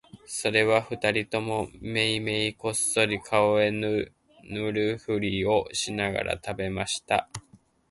[0.25, 4.09] それは二人ともめいめいこっそり顔へ塗
[4.71, 7.29] るふりをしながら喰べました